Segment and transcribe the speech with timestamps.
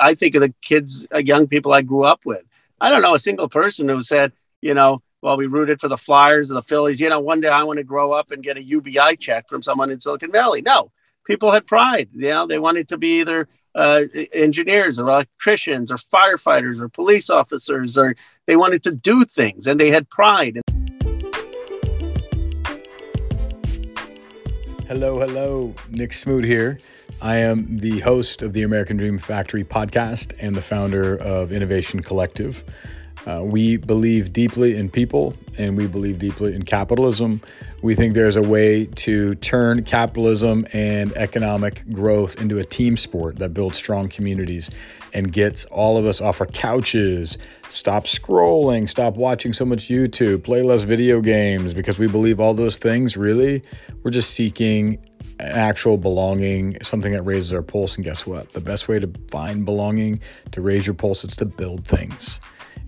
[0.00, 2.42] I think of the kids, uh, young people I grew up with.
[2.80, 5.96] I don't know a single person who said, you know, well, we rooted for the
[5.96, 7.00] Flyers or the Phillies.
[7.00, 9.62] You know, one day I want to grow up and get a UBI check from
[9.62, 10.62] someone in Silicon Valley.
[10.62, 10.92] No,
[11.26, 12.08] people had pride.
[12.14, 14.02] You know, they wanted to be either uh,
[14.32, 18.14] engineers or electricians or firefighters or police officers, or
[18.46, 20.60] they wanted to do things and they had pride.
[24.88, 25.74] Hello, hello.
[25.90, 26.78] Nick Smoot here.
[27.20, 32.00] I am the host of the American Dream Factory podcast and the founder of Innovation
[32.00, 32.62] Collective.
[33.26, 37.40] Uh, we believe deeply in people and we believe deeply in capitalism.
[37.82, 43.38] We think there's a way to turn capitalism and economic growth into a team sport
[43.38, 44.70] that builds strong communities
[45.12, 47.38] and gets all of us off our couches,
[47.70, 52.54] stop scrolling, stop watching so much YouTube, play less video games, because we believe all
[52.54, 53.62] those things really,
[54.02, 54.98] we're just seeking
[55.40, 57.96] actual belonging, something that raises our pulse.
[57.96, 58.52] And guess what?
[58.52, 60.20] The best way to find belonging,
[60.52, 62.40] to raise your pulse, is to build things.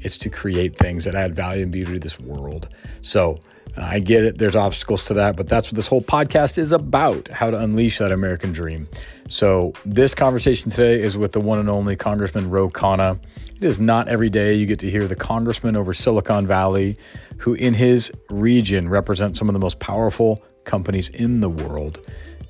[0.02, 2.68] It's to create things that add value and beauty to this world.
[3.02, 3.40] So
[3.76, 4.38] uh, I get it.
[4.38, 7.98] There's obstacles to that, but that's what this whole podcast is about how to unleash
[7.98, 8.88] that American dream.
[9.28, 13.20] So, this conversation today is with the one and only Congressman Ro Khanna.
[13.54, 16.98] It is not every day you get to hear the congressman over Silicon Valley,
[17.36, 22.00] who in his region represents some of the most powerful companies in the world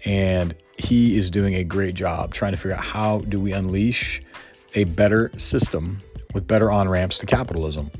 [0.04, 4.22] and he is doing a great job trying to figure out how do we unleash
[4.74, 5.98] a better system
[6.34, 7.90] with better on ramps to capitalism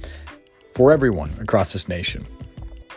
[0.74, 2.26] for everyone across this nation.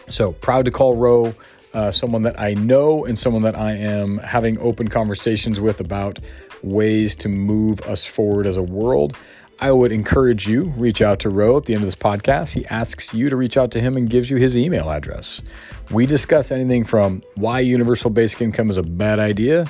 [0.10, 1.34] So proud to call Ro
[1.74, 6.20] uh, someone that I know and someone that I am having open conversations with about
[6.62, 9.18] ways to move us forward as a world.
[9.60, 12.54] I would encourage you reach out to Ro at the end of this podcast.
[12.54, 15.42] He asks you to reach out to him and gives you his email address.
[15.90, 19.68] We discuss anything from why universal basic income is a bad idea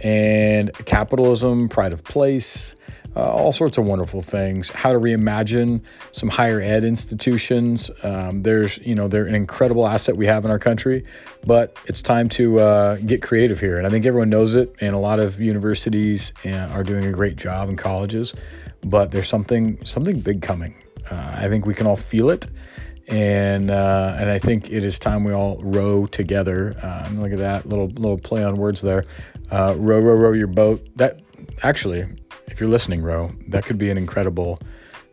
[0.00, 2.74] and capitalism, pride of place,
[3.16, 4.70] uh, all sorts of wonderful things.
[4.70, 5.80] How to reimagine
[6.12, 7.90] some higher ed institutions.
[8.02, 11.04] Um, there's, you know, they're an incredible asset we have in our country,
[11.44, 13.78] but it's time to uh, get creative here.
[13.78, 17.12] And I think everyone knows it, and a lot of universities uh, are doing a
[17.12, 18.34] great job in colleges.
[18.82, 20.74] But there's something something big coming.
[21.10, 22.46] Uh, I think we can all feel it
[23.10, 26.76] and uh, and I think it is time we all row together.
[26.80, 29.04] Uh, look at that little little play on words there.
[29.50, 30.86] Uh, row, row, row your boat.
[30.96, 31.20] That
[31.62, 32.06] actually,
[32.50, 34.60] if you're listening, Ro, that could be an incredible,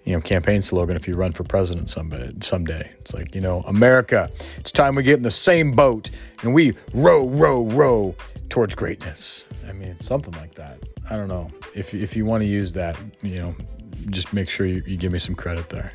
[0.03, 2.31] you know, campaign slogan if you run for president someday.
[2.41, 4.29] Someday, it's like you know, America.
[4.57, 6.09] It's time we get in the same boat
[6.41, 8.15] and we row, row, row
[8.49, 9.43] towards greatness.
[9.67, 10.79] I mean, something like that.
[11.09, 13.55] I don't know if if you want to use that, you know,
[14.11, 15.91] just make sure you, you give me some credit there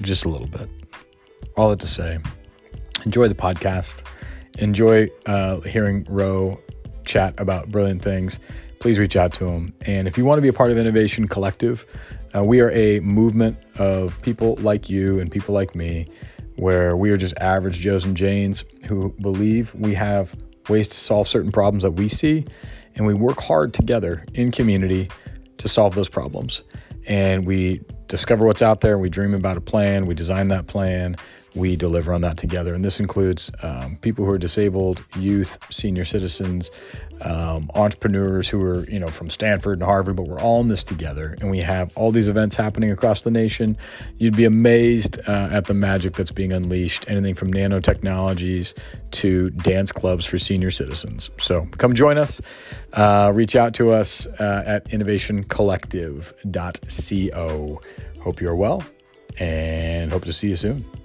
[0.00, 0.68] just a little bit.
[1.56, 2.18] All that to say,
[3.04, 4.02] enjoy the podcast.
[4.58, 6.58] Enjoy uh, hearing Ro
[7.04, 8.38] chat about brilliant things.
[8.80, 9.74] Please reach out to them.
[9.82, 11.84] And if you want to be a part of Innovation Collective,
[12.34, 16.06] uh, we are a movement of people like you and people like me,
[16.56, 20.34] where we are just average Joes and Janes who believe we have
[20.70, 22.46] ways to solve certain problems that we see,
[22.94, 25.10] and we work hard together in community
[25.58, 26.62] to solve those problems.
[27.06, 28.96] And we discover what's out there.
[28.96, 30.06] We dream about a plan.
[30.06, 31.16] We design that plan.
[31.54, 32.74] We deliver on that together.
[32.74, 36.70] And this includes um, people who are disabled, youth, senior citizens,
[37.22, 40.82] um, entrepreneurs who are, you know, from Stanford and Harvard, but we're all in this
[40.82, 41.36] together.
[41.40, 43.76] And we have all these events happening across the nation.
[44.18, 48.74] You'd be amazed uh, at the magic that's being unleashed, anything from nanotechnologies
[49.12, 51.30] to dance clubs for senior citizens.
[51.38, 52.40] So come join us.
[52.92, 57.80] Uh, reach out to us uh, at innovationcollective.co.
[58.22, 58.84] Hope you're well
[59.38, 60.99] and hope to see you soon.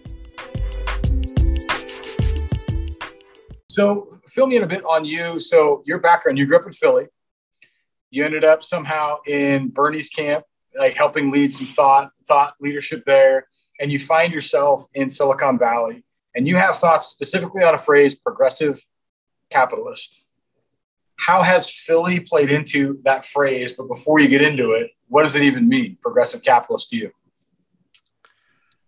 [3.76, 5.38] So, fill me in a bit on you.
[5.38, 7.08] So, your background, you grew up in Philly.
[8.10, 10.46] You ended up somehow in Bernie's camp,
[10.80, 13.50] like helping lead some thought, thought leadership there.
[13.82, 16.06] And you find yourself in Silicon Valley.
[16.34, 18.82] And you have thoughts specifically on a phrase progressive
[19.50, 20.24] capitalist.
[21.18, 23.74] How has Philly played into that phrase?
[23.74, 27.12] But before you get into it, what does it even mean, progressive capitalist to you?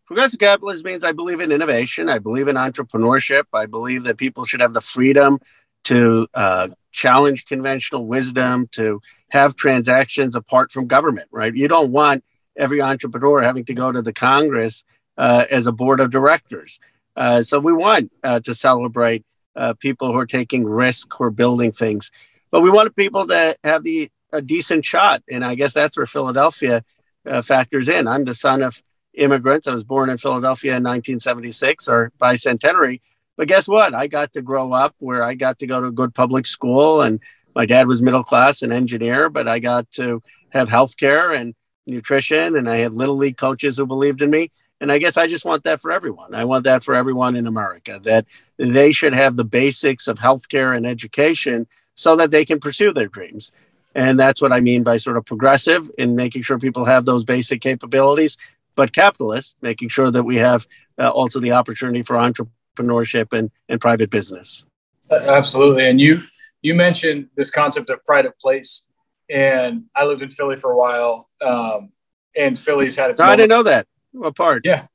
[0.07, 2.07] Progressive capitalism means I believe in innovation.
[2.07, 3.43] I believe in entrepreneurship.
[3.53, 5.39] I believe that people should have the freedom
[5.83, 9.01] to uh, challenge conventional wisdom, to
[9.31, 11.53] have transactions apart from government, right?
[11.53, 12.23] You don't want
[12.55, 14.85] every entrepreneur having to go to the Congress
[15.17, 16.79] uh, as a board of directors.
[17.17, 19.25] Uh, so we want uh, to celebrate
[19.57, 22.11] uh, people who are taking risk, who are building things,
[22.49, 26.05] but we want people to have the a decent shot, and I guess that's where
[26.05, 26.83] Philadelphia
[27.25, 28.07] uh, factors in.
[28.07, 28.83] I'm the son of
[29.17, 29.67] immigrants.
[29.67, 33.01] I was born in Philadelphia in 1976 or bicentenary.
[33.35, 33.93] But guess what?
[33.93, 37.01] I got to grow up where I got to go to a good public school
[37.01, 37.19] and
[37.57, 41.55] my dad was middle class and engineer, but I got to have health care and
[41.87, 44.51] nutrition, and I had little league coaches who believed in me.
[44.79, 46.35] And I guess I just want that for everyone.
[46.35, 48.27] I want that for everyone in America that
[48.57, 51.65] they should have the basics of healthcare and education
[51.95, 53.51] so that they can pursue their dreams.
[53.95, 57.23] And that's what I mean by sort of progressive in making sure people have those
[57.23, 58.37] basic capabilities,
[58.77, 60.65] but capitalists, making sure that we have
[60.97, 64.65] uh, also the opportunity for entrepreneurship and, and private business.
[65.11, 65.85] Absolutely.
[65.89, 66.23] And you
[66.61, 68.87] you mentioned this concept of pride of place.
[69.29, 71.29] And I lived in Philly for a while.
[71.45, 71.91] Um,
[72.37, 73.19] and Philly's had its.
[73.19, 73.87] No, I didn't know that.
[74.11, 74.65] What part?
[74.65, 74.85] Yeah.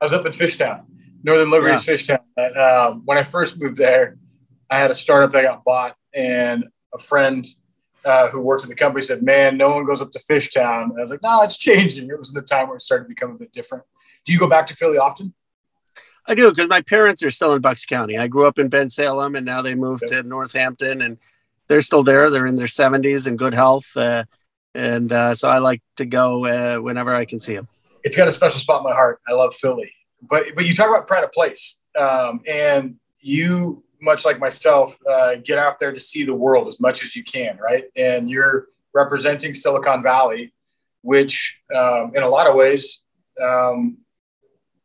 [0.00, 0.86] I was up in Fishtown,
[1.22, 1.94] Northern Liberties, yeah.
[1.94, 2.20] Fishtown.
[2.36, 4.16] And, um, when I first moved there,
[4.70, 6.64] I had a startup that got bought, and
[6.94, 7.46] a friend
[8.04, 10.96] uh, who works at the company said, "Man, no one goes up to Fishtown." And
[10.96, 13.30] I was like, "No, it's changing." It was the time where it started to become
[13.30, 13.84] a bit different.
[14.24, 15.34] Do you go back to Philly often?
[16.26, 18.18] I do because my parents are still in Bucks County.
[18.18, 21.18] I grew up in Bensalem, and now they moved to Northampton, and
[21.68, 22.30] they're still there.
[22.30, 24.24] They're in their 70s and good health, uh,
[24.74, 27.68] and uh, so I like to go uh, whenever I can see them.
[28.02, 29.20] It's got a special spot in my heart.
[29.28, 29.92] I love Philly,
[30.22, 35.36] but but you talk about pride of place, um, and you much like myself, uh,
[35.36, 37.84] get out there to see the world as much as you can, right?
[37.96, 40.52] And you're representing Silicon Valley,
[41.02, 43.04] which um, in a lot of ways,
[43.42, 43.98] um,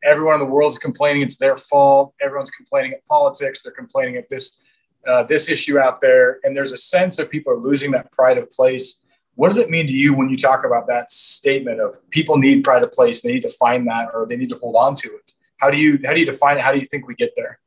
[0.04, 2.14] everyone in the world is complaining it's their fault.
[2.22, 3.64] Everyone's complaining at politics.
[3.64, 4.62] They're complaining at this
[5.08, 8.40] uh, this issue out there, and there's a sense of people are losing that pride
[8.40, 9.04] of place.
[9.36, 12.64] What does it mean to you when you talk about that statement of people need
[12.64, 13.22] pride of place?
[13.22, 15.34] They need to find that, or they need to hold on to it.
[15.58, 16.64] How do you how do you define it?
[16.64, 17.60] How do you think we get there?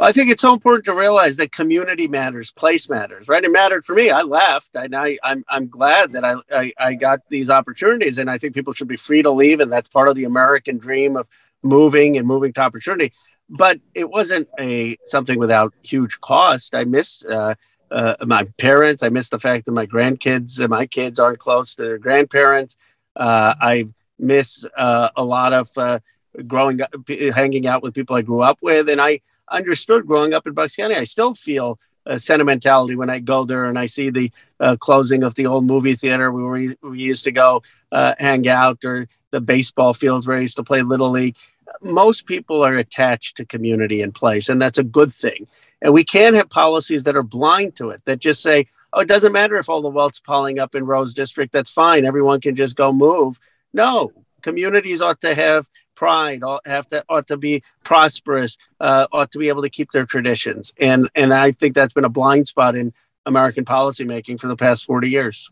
[0.00, 3.44] Well, I think it's so important to realize that community matters, place matters, right?
[3.44, 4.08] It mattered for me.
[4.08, 8.30] I left, and I, I'm I'm glad that I, I, I got these opportunities, and
[8.30, 11.18] I think people should be free to leave, and that's part of the American dream
[11.18, 11.28] of
[11.62, 13.12] moving and moving to opportunity.
[13.50, 16.74] But it wasn't a something without huge cost.
[16.74, 17.56] I miss uh,
[17.90, 19.02] uh, my parents.
[19.02, 22.78] I miss the fact that my grandkids and my kids aren't close to their grandparents.
[23.16, 23.88] Uh, I
[24.18, 25.98] miss uh, a lot of uh,
[26.46, 30.46] growing up, hanging out with people I grew up with, and I understood growing up
[30.46, 30.94] in Bucks County.
[30.94, 35.22] I still feel a sentimentality when I go there and I see the uh, closing
[35.22, 37.62] of the old movie theater where we, we used to go
[37.92, 41.36] uh, hang out, or the baseball fields where I used to play little league.
[41.82, 45.46] Most people are attached to community and place, and that's a good thing.
[45.82, 49.08] And we can't have policies that are blind to it, that just say, oh, it
[49.08, 52.04] doesn't matter if all the wealth's piling up in Ro's District, that's fine.
[52.04, 53.38] Everyone can just go move.
[53.72, 54.12] No,
[54.42, 55.68] communities ought to have
[56.00, 59.90] pride, ought have to ought to be prosperous, uh, ought to be able to keep
[59.90, 62.94] their traditions, and and I think that's been a blind spot in
[63.26, 65.50] American policymaking for the past forty years.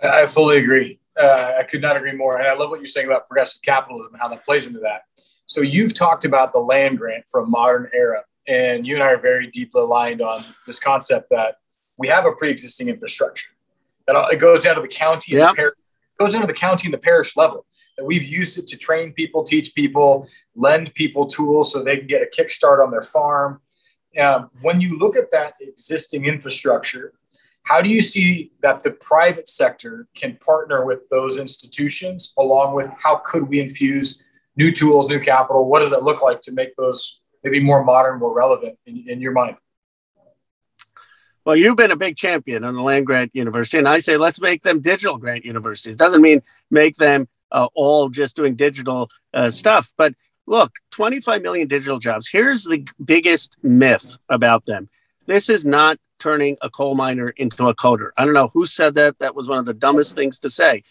[0.00, 1.00] I fully agree.
[1.20, 4.12] Uh, I could not agree more, and I love what you're saying about progressive capitalism
[4.12, 5.02] and how that plays into that.
[5.46, 9.08] So you've talked about the land grant for a modern era, and you and I
[9.08, 11.56] are very deeply aligned on this concept that
[11.96, 13.50] we have a pre-existing infrastructure
[14.06, 15.72] that it goes down to the county, and the parish,
[16.20, 17.66] goes into the county and the parish level
[17.96, 22.06] that we've used it to train people, teach people, lend people tools so they can
[22.06, 23.60] get a kickstart on their farm.
[24.18, 27.12] Um, when you look at that existing infrastructure,
[27.64, 32.90] how do you see that the private sector can partner with those institutions along with
[32.98, 34.22] how could we infuse
[34.56, 35.68] new tools, new capital?
[35.68, 39.20] What does that look like to make those maybe more modern, more relevant in, in
[39.20, 39.56] your mind?
[41.44, 44.40] Well, you've been a big champion on the land grant university, and I say let's
[44.40, 45.96] make them digital grant universities.
[45.96, 49.92] Doesn't mean make them uh, all just doing digital uh, stuff.
[49.96, 50.14] But
[50.46, 52.28] look, 25 million digital jobs.
[52.28, 54.88] Here's the biggest myth about them
[55.26, 58.10] this is not turning a coal miner into a coder.
[58.16, 59.18] I don't know who said that.
[59.18, 60.82] That was one of the dumbest things to say.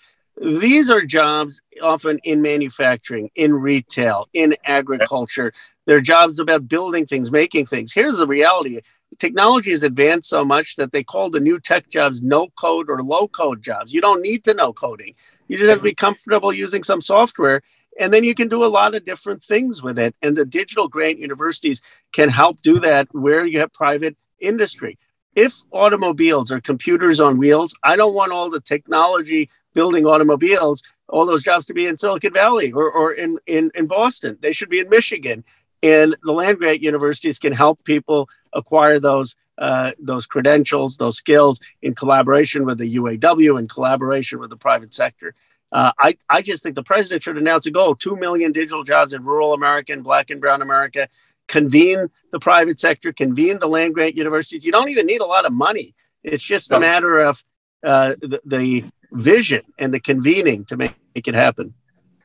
[0.41, 5.53] These are jobs often in manufacturing, in retail, in agriculture.
[5.85, 7.93] They're jobs about building things, making things.
[7.93, 8.79] Here's the reality
[9.19, 13.03] technology has advanced so much that they call the new tech jobs no code or
[13.03, 13.93] low code jobs.
[13.93, 15.13] You don't need to know coding.
[15.47, 17.61] You just have to be comfortable using some software
[17.99, 20.15] and then you can do a lot of different things with it.
[20.21, 21.81] And the digital grant universities
[22.13, 24.97] can help do that where you have private industry.
[25.35, 31.25] If automobiles are computers on wheels, I don't want all the technology building automobiles, all
[31.25, 34.37] those jobs to be in Silicon Valley or, or in, in, in Boston.
[34.41, 35.43] They should be in Michigan.
[35.83, 41.59] And the land grant universities can help people acquire those uh, those credentials, those skills
[41.83, 45.35] in collaboration with the UAW, in collaboration with the private sector.
[45.71, 49.13] Uh, I, I just think the president should announce a goal 2 million digital jobs
[49.13, 51.07] in rural America and black and brown America,
[51.47, 54.65] convene the private sector, convene the land grant universities.
[54.65, 55.93] You don't even need a lot of money.
[56.23, 57.43] It's just a matter of
[57.83, 61.73] uh, the, the vision and the convening to make, make it happen.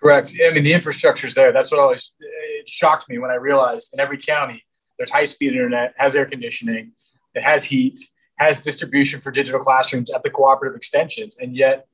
[0.01, 0.35] Correct.
[0.47, 1.53] I mean, the infrastructure is there.
[1.53, 4.63] That's what always it shocked me when I realized in every county
[4.99, 6.93] there's high speed internet, has air conditioning,
[7.35, 7.99] it has heat,
[8.37, 11.87] has distribution for digital classrooms at the cooperative extensions, and yet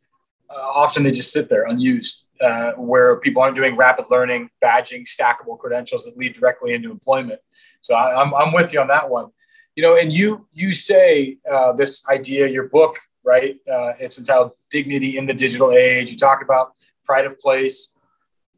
[0.51, 5.07] uh, often they just sit there unused, uh, where people aren't doing rapid learning, badging,
[5.07, 7.41] stackable credentials that lead directly into employment.
[7.81, 9.29] So I, am I'm, I'm with you on that one.
[9.75, 13.57] You know, and you you say uh, this idea, your book, right?
[13.71, 17.93] Uh, it's entitled "Dignity in the Digital Age." You talk about pride of place.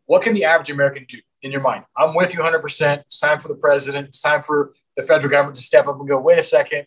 [0.07, 1.85] What can the average American do in your mind?
[1.97, 2.99] I'm with you 100%.
[3.01, 4.09] It's time for the president.
[4.09, 6.21] It's time for the federal government to step up and go.
[6.21, 6.87] Wait a second.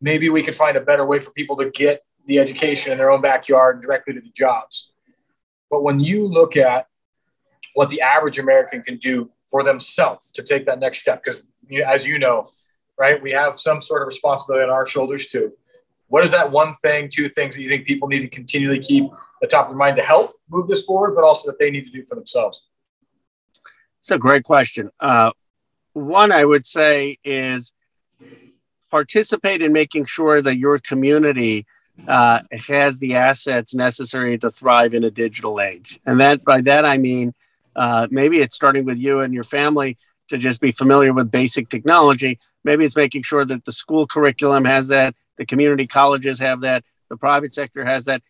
[0.00, 3.10] Maybe we could find a better way for people to get the education in their
[3.10, 4.92] own backyard and directly to the jobs.
[5.70, 6.86] But when you look at
[7.74, 11.42] what the average American can do for themselves to take that next step, because
[11.86, 12.50] as you know,
[12.98, 15.52] right, we have some sort of responsibility on our shoulders too.
[16.08, 19.04] What is that one thing, two things that you think people need to continually keep
[19.42, 21.84] the top of their mind to help move this forward, but also that they need
[21.84, 22.66] to do for themselves?
[24.00, 24.88] It's a great question.
[24.98, 25.32] Uh,
[25.92, 27.74] one I would say is
[28.90, 31.66] participate in making sure that your community
[32.08, 36.00] uh, has the assets necessary to thrive in a digital age.
[36.06, 37.34] And that by that I mean
[37.76, 41.68] uh, maybe it's starting with you and your family to just be familiar with basic
[41.68, 42.38] technology.
[42.64, 46.84] Maybe it's making sure that the school curriculum has that, the community colleges have that,
[47.10, 48.22] the private sector has that.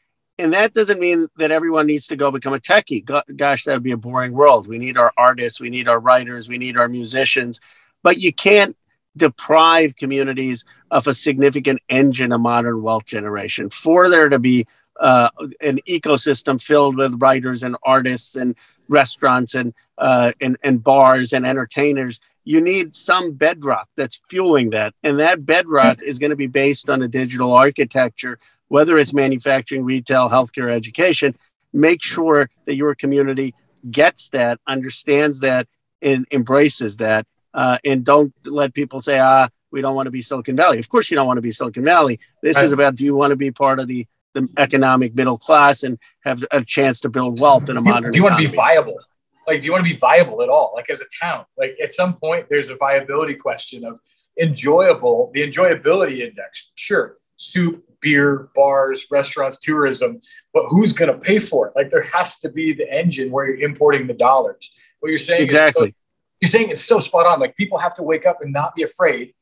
[0.42, 3.04] And that doesn't mean that everyone needs to go become a techie.
[3.36, 4.66] Gosh, that would be a boring world.
[4.66, 7.60] We need our artists, we need our writers, we need our musicians,
[8.02, 8.76] but you can't
[9.16, 13.70] deprive communities of a significant engine of modern wealth generation.
[13.70, 14.66] For there to be
[15.00, 15.30] uh,
[15.60, 18.56] an ecosystem filled with writers and artists and
[18.88, 24.94] restaurants and, uh, and and bars and entertainers, you need some bedrock that's fueling that,
[25.02, 28.38] and that bedrock is going to be based on a digital architecture,
[28.72, 31.36] whether it's manufacturing, retail, healthcare, education.
[31.74, 33.54] Make sure that your community
[33.90, 35.68] gets that, understands that,
[36.00, 40.22] and embraces that, uh, and don't let people say, ah, we don't want to be
[40.22, 40.78] Silicon Valley.
[40.78, 42.18] Of course, you don't want to be Silicon Valley.
[42.42, 42.64] This right.
[42.64, 45.98] is about do you want to be part of the, the economic middle class and
[46.24, 48.46] have a chance to build wealth in a modern Do you economy.
[48.46, 48.98] want to be viable?
[49.46, 50.72] Like, do you want to be viable at all?
[50.74, 53.98] Like, as a town, like at some point, there's a viability question of
[54.40, 56.70] enjoyable, the enjoyability index.
[56.74, 60.18] Sure, soup, beer, bars, restaurants, tourism,
[60.52, 61.72] but who's going to pay for it?
[61.74, 64.70] Like, there has to be the engine where you're importing the dollars.
[65.00, 65.94] What you're saying exactly
[66.42, 67.38] you're saying it's so spot on.
[67.38, 69.32] Like people have to wake up and not be afraid.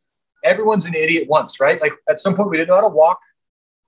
[0.44, 1.80] Everyone's an idiot once, right?
[1.80, 3.20] Like at some point we didn't know how to walk.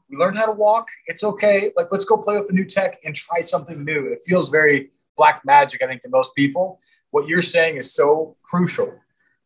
[0.08, 0.88] We learned how to walk.
[1.06, 1.70] It's okay.
[1.76, 4.06] Like let's go play with the new tech and try something new.
[4.06, 6.80] It feels very black magic, I think, to most people.
[7.10, 8.94] What you're saying is so crucial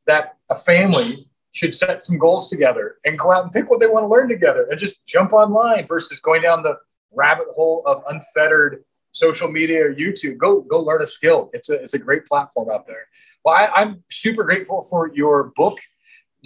[0.06, 3.86] that a family should set some goals together and go out and pick what they
[3.86, 6.76] want to learn together and just jump online versus going down the
[7.12, 10.36] rabbit hole of unfettered social media or YouTube.
[10.36, 11.48] Go go learn a skill.
[11.54, 13.08] It's a it's a great platform out there.
[13.42, 15.78] Well, I, am super grateful for your book,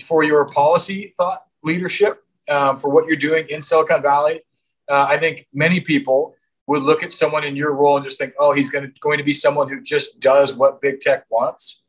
[0.05, 4.43] for your policy thought leadership, um, for what you're doing in Silicon Valley.
[4.88, 6.37] Uh, I think many people
[6.69, 9.19] would look at someone in your role and just think, oh, he's going to, going
[9.19, 11.83] to be someone who just does what big tech wants.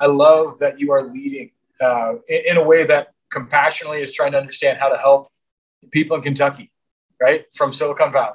[0.00, 1.50] I love that you are leading
[1.80, 5.30] uh, in, in a way that compassionately is trying to understand how to help
[5.90, 6.70] people in Kentucky,
[7.20, 8.34] right, from Silicon Valley.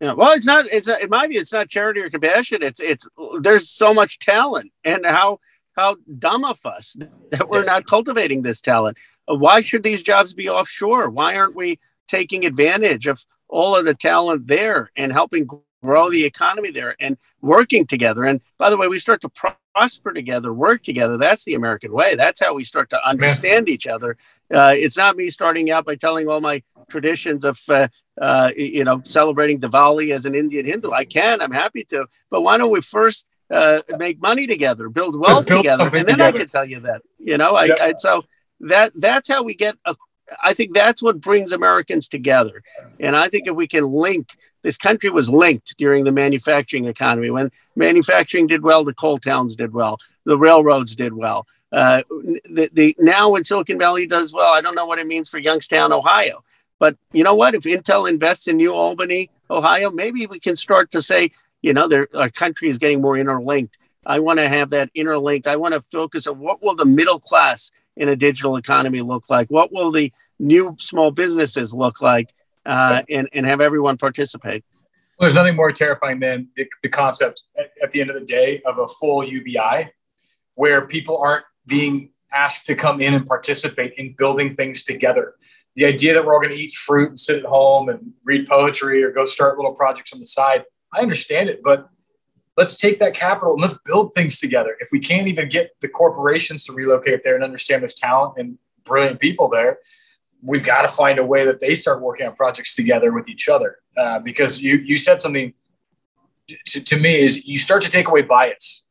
[0.00, 0.66] Yeah, well, it's not.
[0.72, 2.62] It's not, in my view, it's not charity or compassion.
[2.62, 3.06] It's it's
[3.40, 5.38] there's so much talent, and how
[5.76, 6.96] how dumb of us
[7.30, 8.98] that we're not cultivating this talent.
[9.26, 11.10] Why should these jobs be offshore?
[11.10, 11.78] Why aren't we
[12.08, 15.48] taking advantage of all of the talent there and helping
[15.84, 18.24] grow the economy there and working together?
[18.24, 19.30] And by the way, we start to
[19.74, 21.16] prosper together, work together.
[21.16, 22.14] That's the American way.
[22.14, 24.16] That's how we start to understand each other.
[24.58, 27.88] Uh, it's not me starting out by telling all my traditions of, uh,
[28.20, 30.90] uh, you know, celebrating Diwali as an Indian Hindu.
[30.92, 32.06] I can, I'm happy to.
[32.30, 36.18] But why don't we first uh, make money together, build wealth build together, and then
[36.18, 36.24] together.
[36.24, 37.02] I can tell you that.
[37.18, 38.24] You know, I, I so
[38.60, 39.94] that that's how we get a,
[40.42, 42.62] I think that's what brings Americans together.
[42.98, 47.30] And I think if we can link, this country was linked during the manufacturing economy.
[47.30, 51.46] When manufacturing did well, the coal towns did well, the railroads did well.
[51.72, 55.28] Uh, the, the now when Silicon Valley does well, I don't know what it means
[55.28, 56.44] for Youngstown, Ohio.
[56.78, 57.54] But you know what?
[57.54, 61.30] If Intel invests in New Albany, Ohio, maybe we can start to say,
[61.62, 63.78] you know, our country is getting more interlinked.
[64.06, 65.46] I want to have that interlinked.
[65.46, 69.24] I want to focus on what will the middle class in a digital economy look
[69.28, 69.48] like?
[69.48, 72.32] What will the new small businesses look like?
[72.66, 74.64] Uh, and, and have everyone participate.
[75.18, 78.24] Well, there's nothing more terrifying than the, the concept at, at, the end of the
[78.24, 79.92] day of a full UBI
[80.54, 85.34] where people aren't being asked to come in and participate in building things together.
[85.76, 88.48] The idea that we're all going to eat fruit and sit at home and read
[88.48, 91.88] poetry or go start little projects on the side, I understand it, but
[92.56, 94.76] let's take that capital and let's build things together.
[94.80, 98.58] If we can't even get the corporations to relocate there and understand there's talent and
[98.84, 99.78] brilliant people there,
[100.42, 103.48] we've got to find a way that they start working on projects together with each
[103.48, 103.78] other.
[103.96, 105.52] Uh, because you you said something
[106.66, 108.86] to, to me is you start to take away bias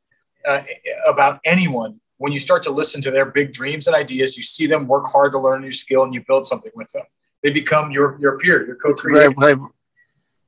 [0.47, 0.61] uh,
[1.05, 4.35] about anyone when you start to listen to their big dreams and ideas.
[4.37, 6.91] You see them work hard to learn a new skill, and you build something with
[6.91, 7.03] them.
[7.43, 9.29] They become your your peer, your co-creator.
[9.37, 9.69] Right, right.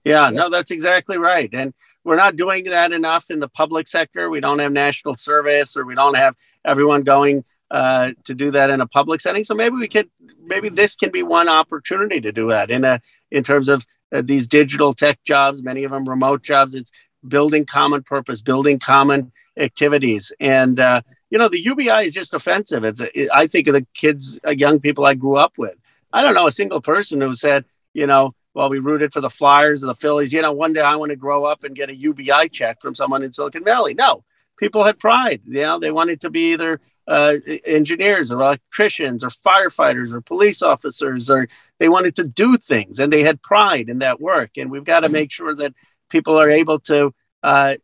[0.05, 1.50] Yeah, no, that's exactly right.
[1.51, 4.29] And we're not doing that enough in the public sector.
[4.29, 8.69] We don't have national service or we don't have everyone going uh, to do that
[8.69, 9.43] in a public setting.
[9.43, 10.09] So maybe we could,
[10.43, 13.83] maybe this can be one opportunity to do that in a, in terms of
[14.13, 16.75] uh, these digital tech jobs, many of them remote jobs.
[16.75, 16.91] It's
[17.27, 20.31] building common purpose, building common activities.
[20.39, 22.83] And, uh, you know, the UBI is just offensive.
[22.83, 25.75] It's, it, I think of the kids, uh, young people I grew up with.
[26.13, 29.29] I don't know a single person who said, you know, well, we rooted for the
[29.29, 30.31] Flyers or the Phillies.
[30.31, 32.95] You know, one day I want to grow up and get a UBI check from
[32.95, 33.93] someone in Silicon Valley.
[33.93, 34.24] No,
[34.57, 35.41] people had pride.
[35.45, 37.35] You know, they wanted to be either uh,
[37.65, 43.12] engineers or electricians or firefighters or police officers, or they wanted to do things and
[43.12, 44.51] they had pride in that work.
[44.57, 45.74] And we've got to make sure that
[46.09, 47.75] people are able to uh,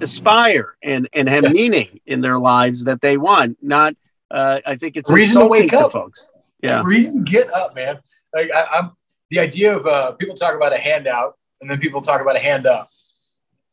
[0.00, 3.58] aspire and, and have meaning in their lives that they want.
[3.60, 3.94] Not,
[4.30, 6.28] uh, I think it's reason to wake up, folks.
[6.62, 7.98] Yeah, reason get up, man.
[8.32, 8.92] Like I, I'm
[9.32, 12.38] the idea of uh, people talk about a handout and then people talk about a
[12.38, 12.90] hand up.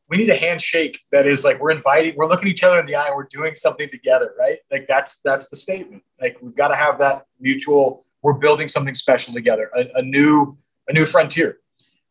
[0.08, 2.96] We need a handshake that is like we're inviting, we're looking each other in the
[2.96, 4.60] eye, and we're doing something together, right?
[4.72, 6.04] Like that's that's the statement.
[6.20, 8.06] Like we've got to have that mutual.
[8.22, 11.60] We're building something special together, a, a new a new frontier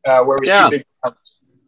[0.07, 0.69] uh, where we yeah.
[0.69, 0.85] see big.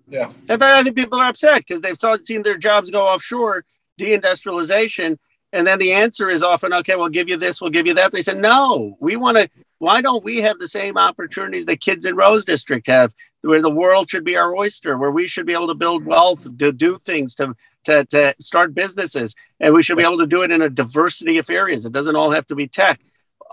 [0.06, 3.06] Yeah, in fact, I think people are upset because they've saw, seen their jobs go
[3.06, 3.64] offshore,
[3.98, 5.16] deindustrialization,
[5.52, 8.12] and then the answer is often, okay, we'll give you this, we'll give you that.
[8.12, 12.04] They said, no, we want to why don't we have the same opportunities that kids
[12.04, 15.54] in Ro's District have, where the world should be our oyster, where we should be
[15.54, 19.96] able to build wealth, to do things, to, to, to start businesses, and we should
[19.96, 21.86] be able to do it in a diversity of areas.
[21.86, 23.00] It doesn't all have to be tech.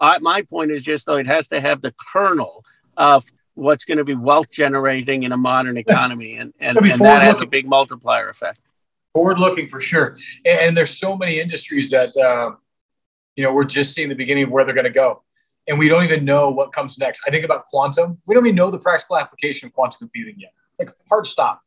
[0.02, 2.66] I, my point is just though it has to have the kernel
[2.98, 3.24] of
[3.54, 7.42] what's going to be wealth generating in a modern economy, and, and, and that has
[7.42, 8.60] a big multiplier effect.
[9.18, 12.52] Forward looking for sure, and, and, there's so many industries that uh,
[13.36, 15.24] you know we're just seeing the beginning of where they're going to go
[15.68, 17.24] and we don't even know what comes next.
[17.28, 18.20] I think about quantum.
[18.26, 20.54] We don't even know the practical application of quantum computing yet.
[20.80, 21.62] Like hard stop.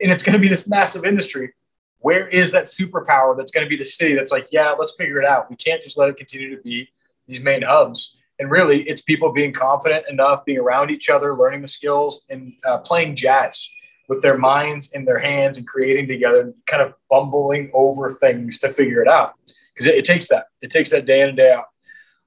[0.00, 1.52] And it's going to be this massive industry.
[1.98, 5.20] Where is that superpower that's going to be the city that's like, yeah, let's figure
[5.20, 5.50] it out.
[5.50, 6.88] We can't just let it continue to be
[7.26, 8.16] these main hubs.
[8.38, 12.54] And really, it's people being confident enough, being around each other, learning the skills, and
[12.64, 13.68] uh, playing jazz
[14.10, 18.68] with their minds and their hands and creating together, kind of bumbling over things to
[18.68, 19.34] figure it out.
[19.72, 20.46] Because it, it takes that.
[20.60, 21.66] It takes that day in and day out.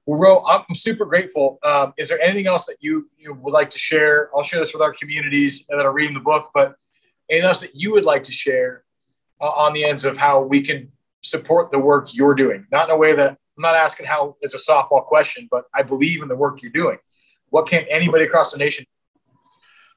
[0.06, 1.58] Well, Ro, I'm super grateful.
[1.62, 4.30] Um, is there anything else that you, you would like to share?
[4.34, 6.76] I'll share this with our communities that are reading the book, but
[7.28, 8.84] anything else that you would like to share
[9.42, 10.90] uh, on the ends of how we can
[11.22, 12.66] support the work you're doing?
[12.72, 15.82] Not in a way that I'm not asking how it's a softball question, but I
[15.82, 16.96] believe in the work you're doing.
[17.50, 18.86] What can anybody across the nation?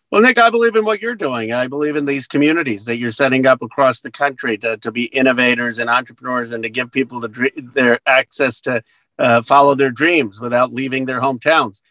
[0.09, 1.51] Well, Nick, I believe in what you're doing.
[1.51, 5.05] I believe in these communities that you're setting up across the country to, to be
[5.05, 8.81] innovators and entrepreneurs and to give people the, their access to
[9.19, 11.81] uh, follow their dreams without leaving their hometowns.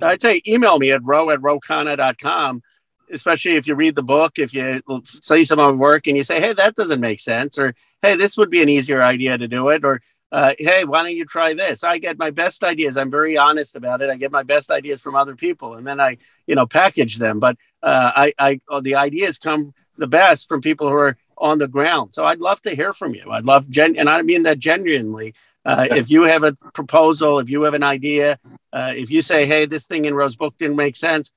[0.00, 2.62] I'd say email me at row at rokhanna.com,
[3.10, 6.22] especially if you read the book, if you see some of my work and you
[6.22, 9.48] say, hey, that doesn't make sense, or hey, this would be an easier idea to
[9.48, 10.00] do it, or
[10.30, 11.82] uh, hey, why don't you try this?
[11.82, 12.96] I get my best ideas.
[12.96, 14.10] I'm very honest about it.
[14.10, 17.40] I get my best ideas from other people, and then I, you know, package them.
[17.40, 21.58] But uh, I, I, oh, the ideas come the best from people who are on
[21.58, 22.14] the ground.
[22.14, 23.30] So I'd love to hear from you.
[23.30, 25.34] I'd love, gen- and I mean that genuinely.
[25.64, 28.38] Uh, if you have a proposal, if you have an idea,
[28.72, 31.32] uh, if you say, "Hey, this thing in Ro's Book didn't make sense,"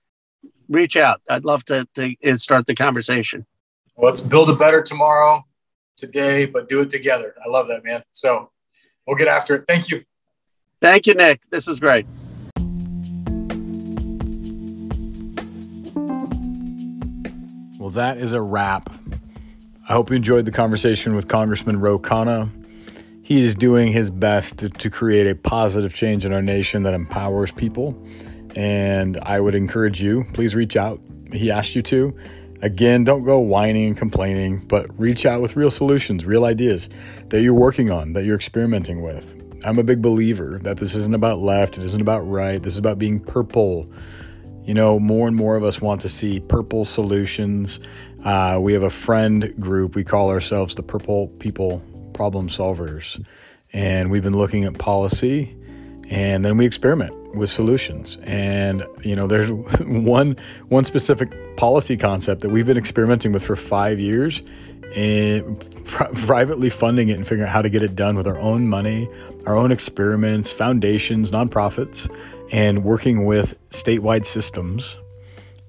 [0.69, 1.21] reach out.
[1.30, 3.45] I'd love to, to start the conversation.
[3.95, 5.45] Well, let's build a better tomorrow,
[5.97, 7.36] today, but do it together.
[7.45, 8.04] I love that, man.
[8.12, 8.51] So
[9.05, 9.65] we'll get after it.
[9.67, 10.03] Thank you.
[10.81, 11.41] Thank you, Nick.
[11.49, 12.05] This was great.
[17.79, 18.89] Well, that is a wrap.
[19.89, 22.49] I hope you enjoyed the conversation with Congressman Ro Khanna
[23.31, 26.93] he is doing his best to, to create a positive change in our nation that
[26.93, 27.95] empowers people.
[28.57, 30.99] And I would encourage you, please reach out.
[31.31, 32.13] He asked you to.
[32.62, 36.89] Again, don't go whining and complaining, but reach out with real solutions, real ideas
[37.30, 39.36] that you're working on, that you're experimenting with.
[39.63, 42.78] I'm a big believer that this isn't about left, it isn't about right, this is
[42.78, 43.91] about being purple.
[44.63, 47.80] You know, more and more of us want to see purple solutions.
[48.24, 51.82] Uh, we have a friend group, we call ourselves the Purple People
[52.13, 53.24] problem solvers.
[53.74, 55.56] And we've been looking at policy
[56.09, 58.17] and then we experiment with solutions.
[58.23, 60.35] And you know, there's one
[60.69, 64.41] one specific policy concept that we've been experimenting with for 5 years
[64.95, 68.27] eh, and pr- privately funding it and figuring out how to get it done with
[68.27, 69.07] our own money,
[69.45, 72.09] our own experiments, foundations, nonprofits.
[72.51, 74.97] and working with statewide systems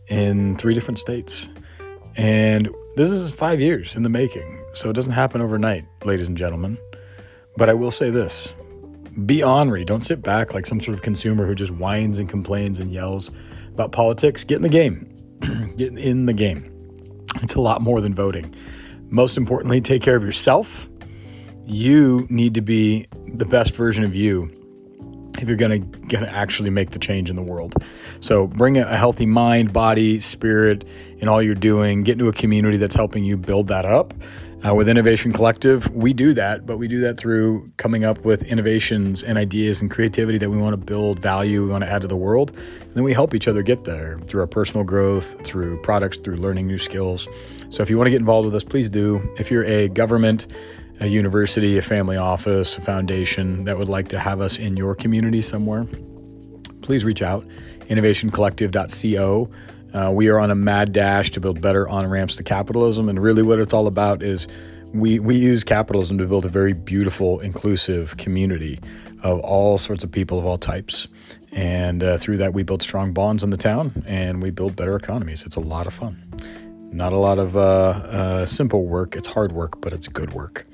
[0.09, 1.49] in three different states.
[2.17, 6.37] And this is five years in the making, so it doesn't happen overnight, ladies and
[6.37, 6.77] gentlemen.
[7.57, 8.53] But I will say this
[9.27, 9.85] be ornery.
[9.85, 13.31] Don't sit back like some sort of consumer who just whines and complains and yells
[13.69, 14.45] about politics.
[14.45, 15.09] Get in the game.
[15.77, 16.69] Get in the game.
[17.43, 18.55] It's a lot more than voting.
[19.11, 20.89] Most importantly, take care of yourself.
[21.67, 24.51] You need to be the best version of you
[25.39, 27.75] if you're going to going to actually make the change in the world.
[28.21, 30.85] So bring a healthy mind, body, spirit
[31.19, 32.03] in all you're doing.
[32.03, 34.15] Get into a community that's helping you build that up.
[34.65, 38.45] Uh, with Innovation Collective, we do that, but we do that through coming up with
[38.45, 42.01] innovations and ideas and creativity that we want to build value, we want to add
[42.03, 42.57] to the world.
[42.81, 46.37] And then we help each other get there through our personal growth, through products, through
[46.37, 47.27] learning new skills.
[47.71, 49.21] So if you want to get involved with us, please do.
[49.37, 50.47] If you're a government,
[51.01, 54.95] a university, a family office, a foundation that would like to have us in your
[54.95, 55.89] community somewhere,
[56.83, 57.45] please reach out.
[57.89, 59.51] Innovationcollective.co.
[59.95, 63.23] Uh, we are on a mad dash to build better on ramps to capitalism, and
[63.23, 64.49] really what it's all about is
[64.95, 68.79] we we use capitalism to build a very beautiful, inclusive community
[69.23, 71.07] of all sorts of people of all types,
[71.53, 74.97] and uh, through that we build strong bonds in the town, and we build better
[74.97, 75.43] economies.
[75.43, 76.23] It's a lot of fun.
[76.91, 79.15] Not a lot of uh, uh simple work.
[79.17, 80.67] It's hard work, but it's good work.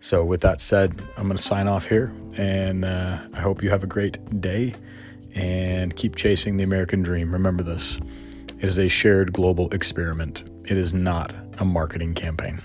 [0.00, 3.70] So, with that said, I'm going to sign off here, and uh, I hope you
[3.70, 4.74] have a great day
[5.34, 7.32] and keep chasing the American dream.
[7.32, 8.00] Remember this
[8.62, 12.62] it is a shared global experiment, it is not a marketing campaign.